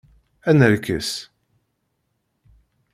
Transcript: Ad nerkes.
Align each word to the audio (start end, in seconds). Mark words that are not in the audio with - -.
Ad 0.49 0.55
nerkes. 0.59 1.11